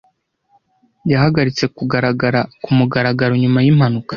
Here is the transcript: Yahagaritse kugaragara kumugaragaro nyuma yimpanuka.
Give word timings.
Yahagaritse 1.11 1.63
kugaragara 1.77 2.39
kumugaragaro 2.63 3.33
nyuma 3.43 3.59
yimpanuka. 3.65 4.09